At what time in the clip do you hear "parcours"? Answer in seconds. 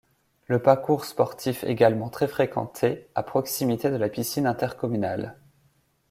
0.59-1.05